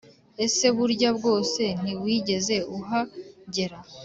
Ese 0.45 0.65
burya 0.77 1.09
bwose 1.17 1.63
ntiwigeze 1.81 2.55
uhagera 2.77 3.77